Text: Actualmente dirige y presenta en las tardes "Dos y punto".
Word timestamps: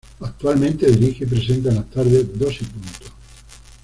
Actualmente 0.21 0.87
dirige 0.89 1.25
y 1.25 1.27
presenta 1.27 1.69
en 1.69 1.75
las 1.75 1.89
tardes 1.91 2.25
"Dos 2.39 2.59
y 2.63 2.65
punto". 2.65 3.05